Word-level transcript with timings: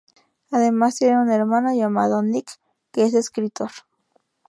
Además 0.49 0.95
tiene 0.95 1.21
un 1.21 1.29
hermano 1.29 1.71
llamado 1.75 2.23
Nick, 2.23 2.53
que 2.91 3.03
es 3.03 3.13
escritor. 3.13 3.69